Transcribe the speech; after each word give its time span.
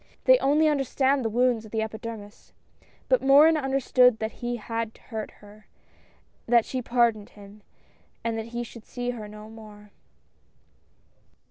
They 0.23 0.39
only 0.39 0.67
understand 0.67 1.23
the 1.23 1.29
wounds 1.29 1.63
of 1.63 1.69
the 1.69 1.83
epidermis. 1.83 2.53
But 3.07 3.21
Morin 3.21 3.55
understood 3.55 4.17
that 4.17 4.31
he 4.31 4.55
had 4.55 4.97
hurt 4.97 5.29
her— 5.45 5.67
that 6.47 6.65
she 6.65 6.81
pardoned 6.81 7.29
him, 7.29 7.61
and 8.23 8.35
that 8.35 8.47
he 8.47 8.63
should 8.63 8.87
see 8.87 9.11
her 9.11 9.27
no 9.27 9.47
more. 9.47 9.91